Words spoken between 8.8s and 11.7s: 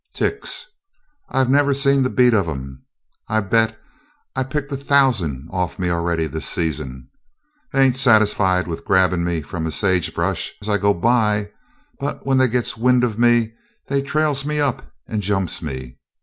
grabbin' me from a sagebrush as I go by,